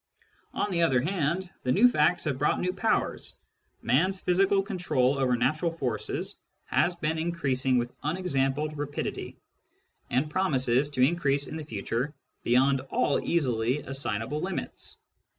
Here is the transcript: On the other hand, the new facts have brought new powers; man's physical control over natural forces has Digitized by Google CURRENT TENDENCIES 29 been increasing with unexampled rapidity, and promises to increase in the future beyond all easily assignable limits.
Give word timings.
On 0.55 0.71
the 0.71 0.81
other 0.81 0.99
hand, 0.99 1.51
the 1.61 1.71
new 1.71 1.87
facts 1.87 2.23
have 2.23 2.39
brought 2.39 2.59
new 2.59 2.73
powers; 2.73 3.35
man's 3.83 4.19
physical 4.19 4.63
control 4.63 5.19
over 5.19 5.37
natural 5.37 5.69
forces 5.69 6.39
has 6.65 6.95
Digitized 6.95 6.95
by 6.95 6.95
Google 6.95 6.97
CURRENT 6.97 6.97
TENDENCIES 6.97 6.97
29 6.97 7.15
been 7.15 7.17
increasing 7.27 7.77
with 7.77 7.95
unexampled 8.01 8.77
rapidity, 8.79 9.37
and 10.09 10.31
promises 10.31 10.89
to 10.89 11.03
increase 11.03 11.45
in 11.45 11.57
the 11.57 11.65
future 11.65 12.15
beyond 12.41 12.81
all 12.89 13.23
easily 13.23 13.81
assignable 13.81 14.41
limits. 14.41 14.97